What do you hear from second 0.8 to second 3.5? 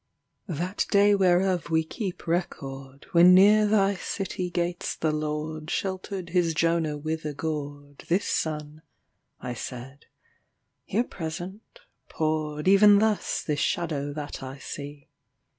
day whereof we keep record, When